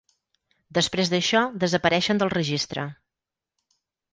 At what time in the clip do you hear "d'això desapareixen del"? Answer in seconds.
1.11-2.35